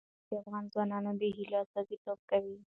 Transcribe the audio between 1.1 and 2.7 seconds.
د هیلو استازیتوب کوي.